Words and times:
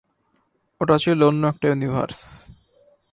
ওটা 0.81 0.95
ছিল 0.97 1.23
অন্য 1.23 1.47
একটা 1.47 1.67
ইউনিভার্স। 1.67 2.19